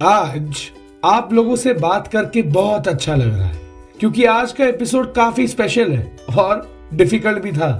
आज 0.00 0.58
आप 1.04 1.32
लोगों 1.32 1.54
से 1.56 1.72
बात 1.74 2.06
करके 2.08 2.42
बहुत 2.42 2.88
अच्छा 2.88 3.14
लग 3.14 3.28
रहा 3.28 3.46
है, 3.46 3.58
क्योंकि 4.00 4.24
आज 4.24 4.52
का 4.52 4.64
एपिसोड 4.64 5.12
काफ़ी 5.14 5.46
स्पेशल 5.48 5.90
है 5.92 6.16
और 6.38 6.62
डिफ़िकल्ट 6.94 7.38
भी 7.38 7.52
था। 7.52 7.70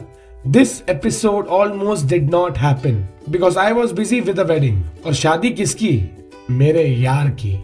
This 0.46 0.82
episode 0.90 1.46
almost 1.48 2.06
did 2.06 2.30
not 2.30 2.58
happen 2.58 3.06
because 3.30 3.58
I 3.58 3.72
was 3.72 3.94
busy 3.94 4.20
with 4.20 4.40
wedding 4.40 4.82
और 5.06 5.14
शादी 5.14 5.50
किसकी? 5.50 6.10
मेरे 6.50 6.84
यार 6.84 7.30
की। 7.30 7.56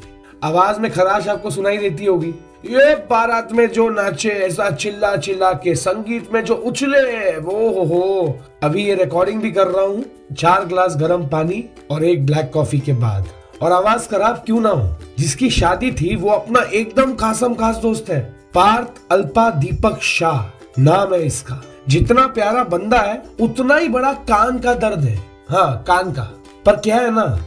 आवाज़ 0.45 0.81
में 0.81 0.91
खराश 0.91 1.29
आपको 1.29 1.51
सुनाई 1.51 1.79
देती 1.79 2.05
होगी। 2.05 2.35
ये 2.67 2.95
बारात 3.11 3.53
में 3.53 3.67
जो 3.69 3.89
नाचे, 3.91 4.31
ऐसा 4.31 4.71
चिल्ला 4.71 5.17
चिल्ला 5.17 5.53
के 5.55 5.75
संगीत 5.75 6.33
में 6.35 6.45
जो 6.45 6.55
उछले, 6.57 7.39
वो 7.39 7.71
हो 7.71 7.85
हो। 7.87 8.39
अभी 8.63 8.85
ये 8.85 8.95
रिकॉर्डिंग 8.95 9.43
भी 9.43 9.51
कर 9.51 9.67
रहा 9.67 9.85
हूँ। 9.85 10.05
चार 10.35 10.65
ग्लास 10.65 10.97
गर्म 10.97 11.29
पानी 11.29 11.65
और 11.91 12.05
एक 12.05 12.27
ब्लैक 12.27 12.51
कॉफ़ी 12.55 12.81
के 12.81 12.93
बाद। 12.93 13.29
और 13.65 13.73
आवाज़ 13.73 14.09
खराब 14.09 14.43
क्यों 14.47 14.61
ना 14.61 14.69
हो? 14.69 14.97
जिसकी 15.19 15.51
शादी 15.51 15.93
थी, 15.93 16.17
वो 16.17 16.31
अपना 16.31 16.61
एकदम 16.61 17.15
खासम 17.15 17.55
खास 17.55 17.77
दोस्त 17.77 18.11
है। 18.11 18.21
पार्थ 18.55 18.89
अल्पा 19.11 19.51
दीपक 19.51 20.03
शाह, 20.03 20.65
नाम 20.83 21.15
है 21.15 21.27
इसका। 21.27 21.65
जितना 21.89 22.27
प्यारा 22.27 22.65
बंदा 22.65 22.99
है, 22.99 23.23
उतना 23.41 23.77
ही 23.77 23.89
बड़ा 23.89 24.13
कान 24.13 24.59
का 24.59 24.75
दर्द 24.75 25.01
है। 25.01 25.25
हाँ 25.51 25.85
कान 25.87 26.13
का। 26.13 26.23
पर 26.67 26.77
क्या 26.77 26.97
है 26.97 27.11
ना, 27.11 27.41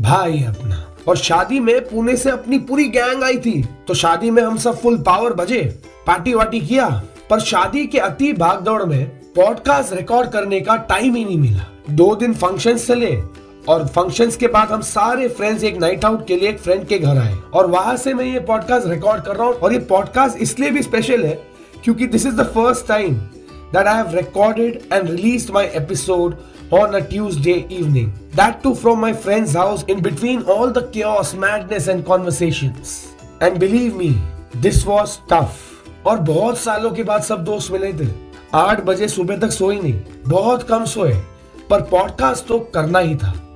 भाई 0.00 0.44
अपना। 0.48 0.86
और 1.08 1.16
शादी 1.16 1.60
में 1.60 1.84
पुणे 1.84 2.16
से 2.16 2.30
अपनी 2.30 2.58
पूरी 2.58 2.84
गैंग 2.84 3.24
आई 3.24 3.38
थी। 3.38 3.68
तो 3.88 3.94
शादी 3.94 4.30
में 4.30 4.42
हम 4.42 4.56
सब 4.56 4.80
फुल 4.80 4.98
पावर 4.98 5.32
बजे, 5.32 5.82
पार्टी 6.06 6.34
वार्टी 6.34 6.60
किया। 6.60 7.02
पर 7.30 7.40
शादी 7.40 7.86
के 7.86 7.98
अति 7.98 8.32
भागदौड़ 8.32 8.82
में 8.82 9.06
पॉडकास्ट 9.08 9.92
रिकॉर्ड 9.92 10.30
करने 10.30 10.60
का 10.60 10.76
टाइम 10.76 11.14
ही 11.14 11.24
नहीं 11.24 11.38
मिला। 11.38 11.66
दो 11.90 12.14
दिन 12.14 12.34
फ़ंक्शन 12.34 12.78
चले 12.78 13.22
और 13.68 13.86
फ़ंक्शंस 13.86 14.36
के 14.36 14.48
बाद 14.48 14.68
हम 14.68 14.82
सारे 14.82 15.28
फ्रेंड्स 15.28 15.64
एक 15.64 15.76
नाइट 15.78 16.04
आउट 16.04 16.26
के 16.26 16.36
लिए 16.36 16.48
एक 16.48 16.58
फ्रेंड 16.58 16.86
के 16.88 16.98
घर 16.98 17.18
आए 17.18 17.34
और 17.54 17.66
वहाँ 17.70 17.96
से 17.96 18.14
मैं 18.14 18.24
ये 18.24 18.40
पॉडकास्ट 18.48 18.88
रिकॉर्ड 18.88 19.24
कर 19.24 19.36
रहा 19.36 19.46
हूँ 19.46 19.54
और 19.54 19.72
ये 19.72 19.78
पॉडकास्ट 19.90 20.38
इसलिए 20.42 20.70
भी 20.70 20.82
स्पेशल 20.82 21.24
है 21.24 21.34
क्योंकि 21.84 22.06
this 22.06 22.26
is 22.26 22.34
the 22.34 22.46
first 22.54 22.86
time 22.88 23.14
that 23.74 23.86
I 23.86 23.96
have 23.96 24.16
recorded 24.16 24.80
and 24.92 25.10
release 25.10 25.50
my 25.52 25.66
episode 25.76 26.36
on 26.72 26.94
a 26.94 27.00
Tuesday 27.02 27.66
evening. 27.68 28.12
That 28.32 28.62
too 28.62 28.74
from 28.74 29.00
my 29.00 29.12
friend's 29.14 29.54
house 29.54 29.82
in 29.84 30.00
between 30.00 30.42
all 30.44 30.70
the 30.70 30.82
chaos, 30.88 31.34
madness 31.34 31.88
and 31.88 32.04
conversations. 32.04 33.08
And 33.40 33.58
believe 33.58 33.96
me, 33.96 34.10
this 34.56 34.86
was 34.86 35.18
tough. 35.28 35.66
और 36.06 36.18
बहुत 36.20 36.58
सालों 36.58 36.90
के 36.90 37.02
बाद 37.02 37.22
सब 37.22 37.42
दोस्त 37.44 37.72
मिले 37.72 37.92
थे 37.94 38.08
आठ 38.54 38.80
बजे 38.84 39.08
सुबह 39.08 39.36
तक 39.38 39.50
सोई 39.50 39.80
नहीं 39.80 40.00
बहुत 40.28 40.62
कम 40.62 40.84
सोए 40.84 41.12
पर 41.70 41.82
पॉडकास्ट 41.90 42.46
तो 42.46 42.58
करना 42.74 42.98
ही 42.98 43.14
था 43.14 43.49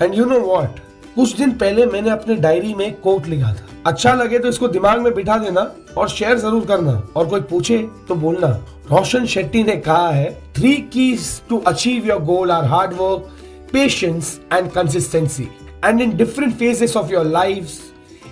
एंड 0.00 0.14
यू 0.14 0.24
नो 0.24 0.38
वॉट 0.40 0.80
कुछ 1.14 1.36
दिन 1.36 1.50
पहले 1.58 1.86
मैंने 1.86 2.10
अपने 2.10 2.34
डायरी 2.36 2.74
में 2.74 2.92
कोट 3.00 3.26
लिखा 3.26 3.52
था। 3.54 3.66
अच्छा 3.86 4.12
लगे 4.14 4.38
तो 4.38 4.48
इसको 4.48 4.68
दिमाग 4.68 5.00
में 5.00 5.14
बिठा 5.14 5.36
देना 5.38 5.60
और 5.98 6.08
शेयर 6.08 6.38
ज़रूर 6.38 6.64
करना। 6.66 6.92
और 7.16 7.28
कोई 7.28 7.40
पूछे 7.40 7.78
तो 8.08 8.14
बोलना। 8.14 8.48
रोशन 8.90 9.26
शेट्टी 9.26 9.62
ने 9.62 9.76
कहा 9.78 10.08
है 10.08 10.30
three 10.56 10.74
keys 10.92 11.28
to 11.48 11.58
achieve 11.66 12.06
your 12.08 12.22
goal 12.24 12.50
are 12.50 12.64
hard 12.64 12.92
work 12.92 13.30
patience 13.72 14.38
and 14.52 14.70
consistency 14.70 15.48
and 15.84 16.00
in 16.00 16.16
different 16.16 16.54
phases 16.56 16.96
of 16.96 17.12
your 17.12 17.26
life 17.26 17.78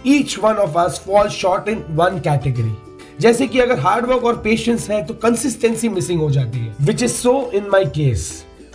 each 0.07 0.39
one 0.43 0.55
of 0.57 0.79
us 0.79 1.03
fall 1.07 1.29
short 1.31 1.69
in 1.69 1.85
one 1.97 2.21
category 2.21 2.75
जैसे 3.21 3.47
कि 3.47 3.61
अगर 3.61 3.79
हार्ड 3.81 4.07
वर्क 4.07 4.25
और 4.25 4.37
पेशेंस 4.45 4.91
है 4.91 5.05
तो 5.07 5.15
consistency 5.23 5.89
missing 5.89 6.21
हो 6.21 6.31
जाती 6.31 6.59
है। 6.59 6.75
Which 6.81 7.03
is 7.03 7.13
so 7.13 7.51
in 7.55 7.69
my 7.73 7.85
case 7.97 8.31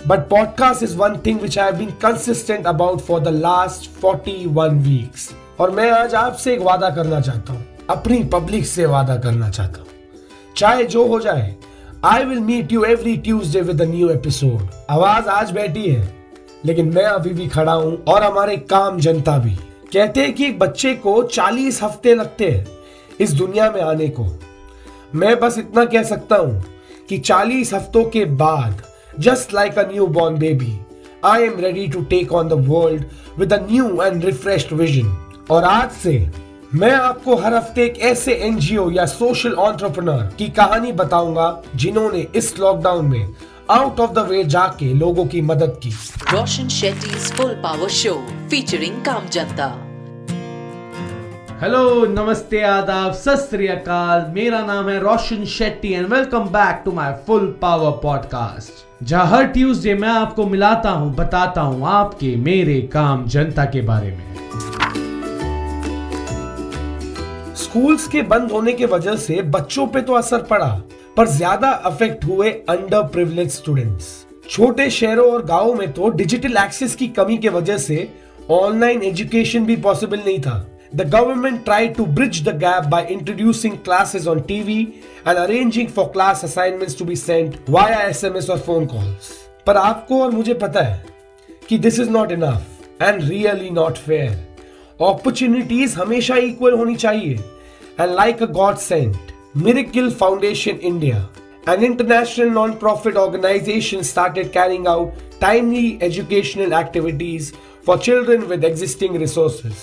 But 0.10 0.30
podcast 0.30 0.84
is 0.84 0.92
one 0.96 1.16
thing 1.22 1.40
which 1.40 1.56
I 1.58 1.64
have 1.66 1.80
been 1.80 1.92
consistent 1.94 2.68
about 2.68 3.02
for 3.02 3.20
the 3.20 3.32
last 3.32 3.88
41 4.02 4.76
weeks. 4.88 5.24
और 5.60 5.72
मैं 5.72 5.90
आज 5.92 6.14
आपसे 6.16 6.54
एक 6.54 6.62
वादा 6.62 6.90
करना 6.96 7.22
चाहता 7.22 7.54
हूँ। 7.54 7.66
अपनी 7.90 8.24
पब्लिक 8.34 8.66
से 8.66 8.86
वादा 8.86 9.16
करना 9.18 9.50
चाहता 9.50 9.82
हूँ। 9.82 9.88
चाहे 10.58 10.84
जो 10.86 11.08
हो 11.08 11.20
जाए 11.20 11.56
I 12.06 12.26
will 12.26 12.40
meet 12.40 12.72
you 12.72 12.84
every 12.84 13.16
Tuesday 13.18 13.62
with 13.62 13.82
new 13.82 14.10
episode 14.10 14.70
आवाज़ 14.90 15.30
आज 15.30 15.52
बैठी 15.52 15.90
है, 15.90 16.08
लेकिन 16.66 16.94
मैं 16.96 17.06
अभी 17.06 17.34
भी 17.34 17.48
खड़ा 17.48 17.74
हूँ 17.74 17.98
और 18.04 18.24
हमारे 18.24 18.58
काम 18.58 19.00
जनता 19.00 19.38
भी। 19.38 19.56
कहते 19.94 20.22
हैं 20.22 20.34
कि 20.34 20.46
एक 20.46 20.60
बच्चे 20.60 20.96
को 20.96 21.22
40 21.24 21.84
हफ़्ते 21.84 22.16
लगते 22.16 22.52
हैं 22.52 22.68
इस 23.20 23.34
दुनिया 23.34 23.72
में 23.72 23.82
आने 23.82 24.10
को। 24.10 24.32
मैं 25.16 25.40
बस 25.40 25.58
इतना 25.58 25.86
कह 25.86 26.04
सकता 26.04 26.36
हूँ 26.36 26.64
कि 27.10 27.20
40 27.20 27.74
हफ्तों 27.74 28.06
के 28.06 28.26
बाद 28.26 28.82
just 29.20 29.54
like 29.54 29.78
a 29.78 29.88
newborn 29.88 30.38
baby. 30.38 30.80
I 31.24 31.42
am 31.42 31.58
ready 31.58 31.88
to 31.90 32.06
take 32.06 32.32
on 32.32 32.48
the 32.48 32.58
world 32.58 33.06
with 33.38 33.52
a 33.52 33.62
new 33.62 34.02
and 34.02 34.24
refreshed 34.24 34.70
vision. 34.72 35.14
और 35.52 35.64
आज 35.64 35.92
से 35.92 36.18
मैं 36.74 36.92
आपको 36.92 37.36
हर 37.36 37.54
हफ़्ते 37.54 37.84
एक 37.86 38.00
ऐसे 38.04 38.34
एनजीओ 38.46 38.90
या 38.92 39.06
सोशल 39.06 39.54
ऑन्टरप्रनर 39.66 40.24
की 40.38 40.48
कहानी 40.50 40.92
बताऊँगा 40.92 41.48
जिन्होंने 41.76 42.26
इस 42.36 42.58
लॉकडाउन 42.60 43.06
में 43.06 43.36
आउट 43.72 44.00
ऑफ़ 44.00 44.12
द 44.14 44.28
वे 44.30 44.44
जाके 44.44 44.94
लोगों 44.94 45.26
की 45.26 45.42
मदद 45.42 45.80
की 45.84 45.94
Roshan 46.34 46.68
Shetty 46.68 47.16
full 47.32 47.54
power 47.64 47.90
show 48.02 48.14
featuring 48.50 49.04
काम 49.06 49.28
जनता 49.30 49.85
हेलो 51.62 52.06
नमस्ते, 52.06 52.62
आदाब, 52.62 53.12
सत 53.14 53.50
मेरा 54.34 54.60
नाम 54.62 54.90
है 54.90 54.98
Roshan 55.00 55.46
Shetty 55.46 55.92
and 55.94 56.08
welcome 56.14 56.48
back 56.50 56.82
to 56.86 56.92
my 56.92 57.14
full 57.28 57.46
power 57.62 57.92
podcast 58.02 59.04
जहाँ 59.04 59.26
हर 59.28 59.46
ट्यूसडे 59.46 59.94
मैं 59.94 60.10
आपको 60.10 60.46
मिलाता 60.46 60.90
हूँ, 60.90 61.14
बताता 61.16 61.62
हूँ 61.62 61.88
आपके 61.90 62.36
मेरे 62.38 62.80
काम 62.94 63.26
जनता 63.28 63.66
के 63.66 63.82
बारे 63.82 64.12
में। 64.12 64.36
स्कूल्स 67.56 68.08
के 68.08 68.22
बंद 68.24 68.52
होने 68.52 68.74
के 68.74 68.86
वजह 68.88 69.16
से 69.18 69.42
बच्चों 69.42 69.88
पे 69.88 70.02
तो 70.02 70.14
असर 70.14 70.44
पड़ा, 70.44 70.70
पर 71.18 71.28
ज़्यादा 71.28 71.72
अफेक्ट 71.86 72.26
हुए 72.26 72.52
अंडर 72.70 73.08
प्रिविलेज 73.08 73.52
स्टूडेंट्स 73.52 74.14
छोटे 74.50 74.90
शहरों 74.92 75.32
और 75.34 75.46
गाँवों 75.46 75.74
में 75.74 75.92
तो 75.94 76.10
डिजिटल 76.12 76.64
एक्सेस 76.66 76.96
की 76.96 77.08
कमी 77.10 77.38
के 77.38 77.50
वजह 77.50 77.78
से 77.80 78.08
ऑनलाइन 78.52 79.04
एजुकेशन 79.04 79.66
भी 79.66 79.76
पॉसिबल 79.78 80.18
नहीं 80.18 80.40
था। 80.40 80.66
The 80.93 81.05
government 81.05 81.65
tried 81.65 81.95
to 81.97 82.07
bridge 82.07 82.43
the 82.43 82.53
gap 82.53 82.91
by 82.91 83.07
introducing 83.07 83.79
classes 83.89 84.27
on 84.27 84.43
TV 84.43 84.77
and 85.25 85.39
arranging 85.39 85.89
for 85.89 86.11
class 86.11 86.43
assignments 86.43 86.95
to 87.01 87.05
be 87.05 87.17
sent 87.17 87.59
via 87.69 88.01
SMS 88.11 88.51
or 88.55 88.59
phone 88.69 88.89
calls. 88.95 89.31
पर 89.67 89.77
आपको 89.77 90.23
और 90.23 90.31
मुझे 90.31 90.55
पता 90.63 90.83
है 90.83 91.03
कि 91.69 91.79
this 91.79 91.99
is 92.01 92.09
not 92.11 92.33
enough 92.33 93.03
and 93.03 93.23
really 93.23 93.71
not 93.71 93.99
fair 94.07 94.31
opportunities 95.09 95.95
हमेशा 95.97 96.37
equal 96.49 96.75
होनी 96.79 96.97
चाहिए 97.05 97.39
and 98.01 98.15
like 98.15 98.43
a 98.43 98.47
God 98.59 98.77
sent 98.89 99.33
miracle 99.57 100.11
foundation 100.11 100.81
India 100.91 101.29
an 101.67 101.85
international 101.85 102.49
non-profit 102.51 103.17
organization 103.17 104.03
started 104.03 104.51
carrying 104.53 104.87
out 104.87 105.13
timely 105.41 105.99
educational 106.03 106.73
activities 106.75 107.53
for 107.83 107.99
children 107.99 108.49
with 108.49 108.65
existing 108.65 109.19
resources. 109.19 109.75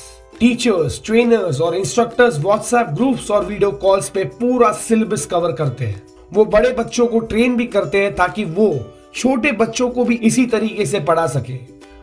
Teachers 0.42 1.00
trainers 1.06 1.60
और 1.60 1.74
instructors 1.76 2.38
WhatsApp 2.38 2.86
groups 2.90 3.30
और 3.30 3.44
video 3.44 3.70
calls 3.72 4.08
पे 4.08 4.22
पूरा 4.38 4.70
syllabus 4.72 5.26
cover 5.26 5.52
करते 5.52 5.84
हैं। 5.84 6.02
वो 6.32 6.44
बड़े 6.44 6.70
बच्चों 6.72 7.06
को 7.06 7.20
ट्रेन 7.20 7.54
भी 7.56 7.66
करते 7.66 8.00
हैं 8.02 8.14
ताकि 8.14 8.44
वो 8.46 8.66
छोटे 9.14 9.52
बच्चों 9.52 9.88
को 9.90 10.04
भी 10.04 10.14
इसी 10.22 10.46
तरीके 10.46 10.86
से 10.86 11.00
पढ़ा 11.00 11.26
सके। 11.26 11.58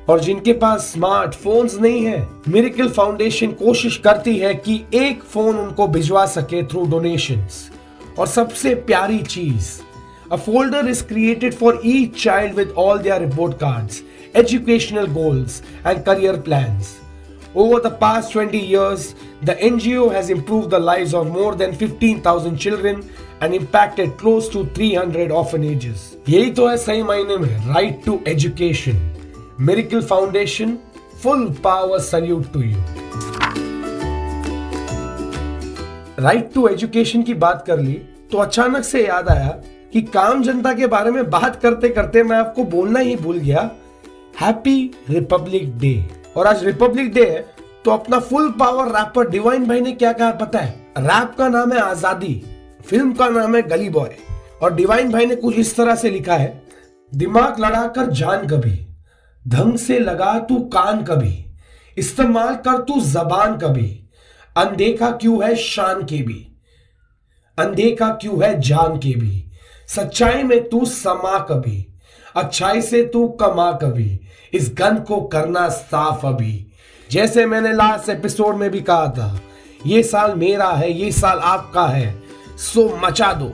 और 0.09 0.19
जिनके 0.19 0.53
पास 0.53 0.91
स्मार्ट 0.93 1.33
स्मार्टफोन्स 1.33 1.79
नहीं 1.81 2.05
है 2.05 2.27
मेरिकल 2.47 2.89
फाउंडेशन 2.89 3.51
कोशिश 3.55 3.97
करती 3.97 4.37
है 4.37 4.53
कि 4.53 4.79
एक 4.93 5.23
फ़ोन 5.23 5.57
उनको 5.57 5.87
भिजवा 5.87 6.25
सके 6.27 6.63
थ्रू 6.63 6.85
डोनेशन 6.91 7.45
और 8.19 8.27
सबसे 8.27 8.73
प्यारी 8.87 9.19
चीज़ 9.25 9.69
a 10.31 10.35
folder 10.37 10.89
is 10.89 11.03
created 11.03 11.53
for 11.55 11.81
each 11.85 12.23
child 12.23 12.55
with 12.55 12.73
all 12.77 12.99
their 12.99 13.21
report 13.21 13.59
cards 13.59 14.01
educational 14.35 15.13
goals 15.13 15.61
and 15.87 16.03
career 16.03 16.41
plans 16.41 16.97
Over 17.55 17.79
the 17.79 17.89
past 17.89 18.31
20 18.33 18.59
years, 18.59 19.15
the 19.41 19.55
NGO 19.55 20.11
has 20.11 20.29
improved 20.29 20.69
the 20.69 20.77
lives 20.79 21.15
of 21.15 21.27
more 21.27 21.55
than 21.55 21.73
15,000 21.73 22.57
children 22.57 23.09
and 23.41 23.55
impacted 23.55 24.17
close 24.19 24.47
to 24.49 24.65
300 24.65 25.31
orphanages. 25.31 26.03
यही 26.29 26.51
तो 26.53 26.67
है 26.67 26.75
सही 26.77 27.03
मायने 27.03 27.37
में 27.37 27.73
right 27.73 28.03
to 28.05 28.19
education 28.27 28.99
Miracle 29.59 30.01
Foundation 30.01 30.77
full 31.23 31.47
power 31.63 31.99
salute 31.99 32.51
to 32.53 32.61
you 32.61 32.83
right 36.19 36.53
to 36.53 36.67
education 36.67 37.23
की 37.23 37.33
बात 37.45 37.63
कर 37.67 37.79
ली 37.79 37.93
तो 38.31 38.37
अचानक 38.37 38.83
से 38.83 39.05
याद 39.07 39.29
आया 39.29 39.49
कि 39.93 40.01
काम 40.13 40.43
जनता 40.43 40.73
के 40.73 40.87
बारे 40.87 41.11
में 41.11 41.29
बात 41.29 41.59
करते 41.61 41.89
करते 41.89 42.23
मैं 42.23 42.37
आपको 42.37 42.63
बोलना 42.77 42.99
ही 42.99 43.15
भूल 43.15 43.37
गया 43.39 43.69
हैप्पी 44.41 44.79
रिपब्लिक 45.09 45.77
डे 45.79 45.95
और 46.37 46.47
आज 46.47 46.63
रिपब्लिक 46.63 47.13
डे 47.13 47.29
है 47.29 47.41
तो 47.85 47.91
अपना 47.91 48.19
फुल 48.19 48.49
पावर 48.51 48.87
रैपर 48.87 49.29
डिवाइन 49.29 49.65
भाई 49.67 49.81
ने 49.81 49.91
क्या 49.91 50.11
कहा 50.13 50.31
पता 50.31 50.59
है? 50.59 50.69
रैप 50.97 51.35
का 51.37 51.47
नाम 51.47 51.71
है 51.73 51.79
आज़ादी 51.79 52.33
फ़िल्म 52.85 53.13
का 53.13 53.29
नाम 53.29 53.55
है 53.55 53.61
गली 53.61 53.89
बॉय 53.89 54.15
और 54.61 54.73
डिवाइन 54.75 55.11
भाई 55.11 55.25
ने 55.25 55.35
कुछ 55.35 55.55
इस 55.55 55.75
तरह 55.75 55.95
से 55.95 56.09
लिखा 56.09 56.35
है, 56.35 56.61
दिमाग 57.11 57.59
लड़ाकर 57.59 58.11
जान 58.11 58.47
कभी 58.47 58.77
ढंग 59.47 59.77
से 59.77 59.99
लगा 59.99 60.37
तू 60.39 60.59
कान 60.73 61.03
कभी, 61.03 61.45
इस्तेमाल 61.97 62.55
कर 62.55 62.81
तू 62.81 62.99
जबान 63.01 63.57
कभी, 63.57 63.87
अनदेखा 64.55 65.11
क्यों 65.11 65.43
है 65.43 65.55
शान 65.55 66.03
के 66.05 66.21
भी, 66.21 66.45
अनदेखा 67.57 68.09
क्यों 68.21 68.43
है 68.43 68.59
जान 68.61 68.97
के 68.97 69.13
भी, 69.15 69.45
सच्चाई 69.87 70.43
में 70.43 70.69
तू 70.69 70.85
समा 70.85 71.37
कभी 71.39 71.85
अच्छाई 72.35 72.81
से 72.81 73.03
तू 73.03 73.27
कमा 73.41 73.71
कभी, 73.73 74.19
इस 74.53 74.71
गन 74.73 74.97
को 75.07 75.21
करना 75.27 75.67
साफ़ 75.69 76.25
अभी। 76.27 76.65
जैसे 77.09 77.45
मैंने 77.45 77.73
लास्ट 77.73 78.09
एपिसोड 78.09 78.55
में 78.55 78.69
भी 78.71 78.81
कहा 78.81 79.07
था, 79.07 79.39
ये 79.85 80.03
साल 80.03 80.33
मेरा 80.35 80.69
है, 80.69 80.91
ये 80.93 81.11
साल 81.11 81.39
आपका 81.39 81.85
है। 81.87 82.13
सो 82.57 82.87
मचा 83.03 83.31
दो। 83.33 83.51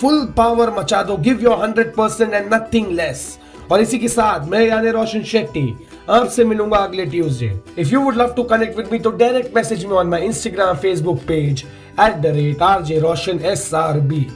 फुल 0.00 0.24
पावर 0.36 0.70
मचा 0.70 1.02
दो। 1.02 1.16
Give 1.16 1.42
your 1.42 1.58
hundred 1.58 1.94
percent 1.94 2.32
and 2.34 2.54
nothing 2.54 2.90
less 2.92 3.38
और 3.72 3.80
इसी 3.80 3.98
के 3.98 4.08
साथ, 4.08 4.46
मैं 4.48 4.60
यानी 4.60 4.90
रोशन 4.90 5.22
शेट्टी, 5.22 5.74
आपसे 6.10 6.44
मिलूँगा 6.44 6.78
अगले 6.78 7.04
Tuesday 7.06 7.52
if 7.78 7.88
you 7.88 8.00
would 8.00 8.16
love 8.16 8.32
to 8.34 8.42
connect 8.44 8.76
with 8.76 8.88
me 8.92 8.98
तो 8.98 9.10
direct 9.12 9.56
message 9.56 9.84
me 9.86 9.94
on 9.94 10.06
my 10.06 10.24
Instagram 10.24 10.76
Facebook 10.76 11.20
page 11.28 11.64
at 12.00 12.16
the 12.16 12.26
rate 12.26 12.62
R 12.62 12.82
J 12.82 12.98
Roshan 13.00 13.40
S 13.44 13.72
R 13.74 14.00
B 14.00 14.26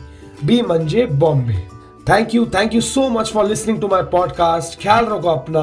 B 0.45 0.61
मंजे 0.63 1.07
Bombay 1.07 1.63
thank 2.11 2.35
you 2.35 2.45
thank 2.55 2.73
you 2.75 2.81
so 2.81 3.09
much 3.09 3.31
for 3.33 3.47
listening 3.47 3.81
to 3.81 3.89
my 3.89 4.03
podcast 4.13 4.81
ख्याल 4.83 5.05
रखो 5.07 5.29
अपना। 5.29 5.61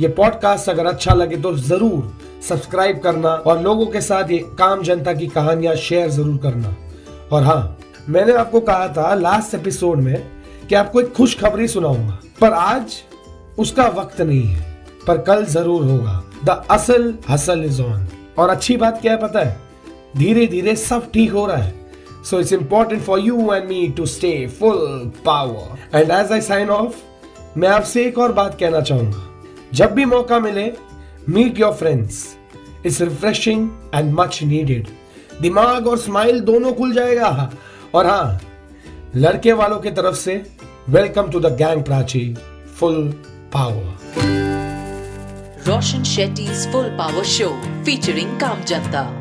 ये 0.00 0.08
podcast 0.08 0.68
अगर 0.68 0.86
अच्छा 0.86 1.14
लगे 1.14 1.36
तो 1.36 1.52
ज़रूर 1.56 2.12
सब्सक्राइब 2.42 2.98
करना 2.98 3.28
और 3.28 3.60
लोगों 3.62 3.86
के 3.86 4.00
साथ 4.00 4.30
ये 4.30 4.38
काम 4.58 4.82
जनता 4.82 5.12
की 5.12 5.26
कहानियाँ 5.26 5.74
शेयर 5.76 6.08
ज़रूर 6.10 6.36
करना। 6.42 6.74
और 7.32 7.42
हाँ 7.42 7.76
मैंने 8.08 8.32
आपको 8.32 8.60
कहा 8.60 8.88
था 8.88 9.12
लास्ट 9.14 9.54
एपिसोड 9.54 9.98
में 9.98 10.16
कि 10.68 10.74
आपको 10.74 11.00
एक 11.00 11.12
खुशखबरी 11.12 11.68
सुनाऊँगा। 11.68 12.18
पर 12.40 12.52
आज 12.52 12.96
उसका 13.58 13.86
वक्त 13.90 14.20
नहीं 14.20 14.42
है, 14.42 14.62
पर 15.06 15.18
कल 15.18 15.44
ज़रूर 15.46 15.84
होगा। 15.84 16.22
द 16.44 16.62
असल 16.70 17.14
हसल 17.28 17.64
इज़ 17.64 17.82
ऑन 17.82 18.08
और 18.38 18.50
अच्छी 18.50 18.76
बात 18.76 19.00
क्या 19.02 19.12
है 19.12 19.18
पता 19.18 19.40
है? 19.40 19.60
धीरे 20.16 20.46
धीरे 20.46 20.76
सब 20.78 21.10
ठीक 21.12 21.32
हो 21.32 21.46
रहा 21.46 21.56
है। 21.56 21.78
So 22.24 22.40
it's 22.40 22.52
important 22.52 23.02
for 23.02 23.20
you 23.20 23.52
and 23.54 23.68
me 23.68 23.88
to 23.96 24.06
stay 24.06 24.46
full 24.60 25.12
power 25.26 25.98
and 25.98 26.10
as 26.10 26.32
I 26.32 26.40
sign 26.40 26.70
off 26.70 26.94
मैं 27.58 27.68
आपसे 27.68 28.04
एक 28.06 28.18
और 28.18 28.32
बात 28.32 28.58
कहना 28.60 28.80
चाहूँगा। 28.80 29.26
जब 29.74 29.92
भी 29.94 30.04
मौका 30.04 30.38
मिले 30.40 30.72
meet 31.28 31.58
your 31.60 31.72
friends 31.72 32.24
it's 32.86 33.00
refreshing 33.00 33.68
and 33.94 34.12
much 34.20 34.42
needed 34.42 34.86
दिमाग 35.40 35.86
और 35.86 35.98
स्माइल 35.98 36.40
दोनों 36.40 36.72
खुल 36.74 36.92
जाएगा। 36.94 37.50
और 37.94 38.06
हाँ 38.06 38.40
लड़के 39.16 39.52
वालों 39.52 39.80
की 39.80 39.90
तरफ़ 39.90 40.16
से 40.16 40.42
welcome 40.88 41.30
to 41.30 41.40
the 41.40 41.56
gang 41.56 41.84
Prachi 41.84 42.34
full 42.80 43.02
power 43.56 43.98
Roshan 45.64 46.04
Shetty's 46.10 46.66
Full 46.72 46.88
Power 46.96 47.24
Show, 47.32 47.52
featuring 47.84 48.36
Kamjanta. 48.38 49.19